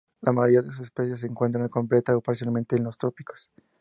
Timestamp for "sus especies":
0.75-1.19